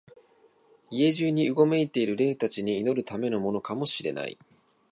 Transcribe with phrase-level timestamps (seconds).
[0.89, 4.39] 家中にうごめいている霊たちに祈るためのものかも知れない、